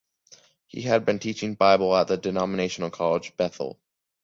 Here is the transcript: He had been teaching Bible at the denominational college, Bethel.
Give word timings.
He 0.65 0.81
had 0.81 1.05
been 1.05 1.19
teaching 1.19 1.53
Bible 1.53 1.95
at 1.95 2.07
the 2.07 2.17
denominational 2.17 2.89
college, 2.89 3.37
Bethel. 3.37 3.79